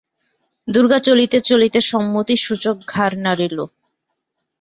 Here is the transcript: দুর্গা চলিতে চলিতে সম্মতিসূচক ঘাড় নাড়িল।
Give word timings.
দুর্গা 0.67 0.99
চলিতে 1.07 1.37
চলিতে 1.49 1.79
সম্মতিসূচক 1.91 2.75
ঘাড় 2.87 3.15
নাড়িল। 3.17 3.57